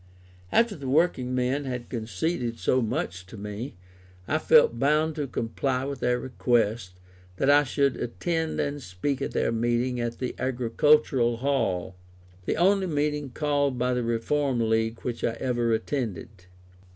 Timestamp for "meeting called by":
12.87-13.93